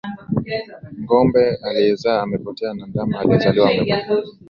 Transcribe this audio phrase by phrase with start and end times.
[1.01, 4.23] Ng'ombe aliyezaa amepotea na ndama aliyezaliwa amekufa.